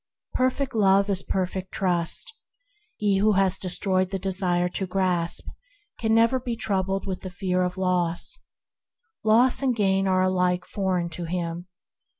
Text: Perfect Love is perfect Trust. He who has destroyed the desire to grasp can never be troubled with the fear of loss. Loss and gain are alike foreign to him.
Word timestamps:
Perfect 0.33 0.73
Love 0.73 1.11
is 1.11 1.21
perfect 1.21 1.71
Trust. 1.71 2.33
He 2.95 3.19
who 3.19 3.33
has 3.33 3.59
destroyed 3.59 4.09
the 4.09 4.17
desire 4.17 4.67
to 4.69 4.87
grasp 4.87 5.47
can 5.99 6.15
never 6.15 6.39
be 6.39 6.55
troubled 6.55 7.05
with 7.05 7.21
the 7.21 7.29
fear 7.29 7.61
of 7.61 7.77
loss. 7.77 8.39
Loss 9.23 9.61
and 9.61 9.75
gain 9.75 10.07
are 10.07 10.23
alike 10.23 10.65
foreign 10.65 11.09
to 11.09 11.25
him. 11.25 11.67